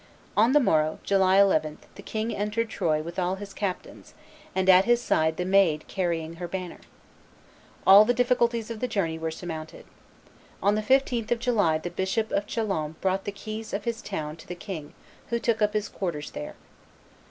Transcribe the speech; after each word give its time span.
On 0.35 0.53
the 0.53 0.59
morrow, 0.59 0.97
July 1.03 1.37
11, 1.39 1.77
the 1.93 2.01
king 2.01 2.35
entered 2.35 2.69
Troyes 2.71 3.05
with 3.05 3.19
all 3.19 3.35
his 3.35 3.53
captains, 3.53 4.15
and 4.55 4.67
at 4.67 4.85
his 4.85 4.99
side 4.99 5.37
the 5.37 5.45
Maid 5.45 5.85
carrying 5.87 6.37
her 6.37 6.47
banner. 6.47 6.79
All 7.85 8.03
the 8.03 8.11
difficulties 8.15 8.71
of 8.71 8.79
the 8.79 8.87
journey 8.87 9.19
were 9.19 9.29
surmounted. 9.29 9.85
On 10.59 10.73
the 10.73 10.81
15th 10.81 11.29
of 11.29 11.37
July 11.37 11.77
the 11.77 11.91
Bishop 11.91 12.31
of 12.31 12.47
Chalons 12.47 12.95
brought 12.99 13.25
the 13.25 13.31
keys 13.31 13.73
of 13.73 13.83
his 13.83 14.01
town 14.01 14.37
to 14.37 14.47
the 14.47 14.55
king, 14.55 14.95
who 15.29 15.37
took 15.37 15.61
up 15.61 15.73
his 15.73 15.87
quarters 15.87 16.31
there. 16.31 16.55